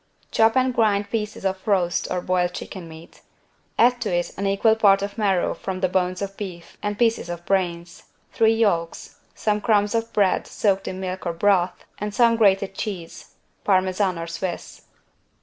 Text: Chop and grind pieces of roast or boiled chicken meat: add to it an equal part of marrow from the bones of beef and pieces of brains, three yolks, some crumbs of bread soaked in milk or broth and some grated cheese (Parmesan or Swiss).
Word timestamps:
Chop 0.31 0.57
and 0.57 0.73
grind 0.73 1.11
pieces 1.11 1.45
of 1.45 1.67
roast 1.67 2.07
or 2.09 2.21
boiled 2.21 2.55
chicken 2.55 2.89
meat: 2.89 3.21
add 3.77 4.01
to 4.01 4.11
it 4.11 4.33
an 4.35 4.47
equal 4.47 4.75
part 4.75 5.03
of 5.03 5.15
marrow 5.15 5.53
from 5.53 5.79
the 5.79 5.87
bones 5.87 6.23
of 6.23 6.35
beef 6.37 6.75
and 6.81 6.97
pieces 6.97 7.29
of 7.29 7.45
brains, 7.45 8.05
three 8.33 8.55
yolks, 8.55 9.17
some 9.35 9.61
crumbs 9.61 9.93
of 9.93 10.11
bread 10.11 10.47
soaked 10.47 10.87
in 10.87 10.99
milk 10.99 11.27
or 11.27 11.33
broth 11.33 11.85
and 11.99 12.15
some 12.15 12.35
grated 12.35 12.73
cheese 12.73 13.35
(Parmesan 13.63 14.17
or 14.17 14.25
Swiss). 14.25 14.87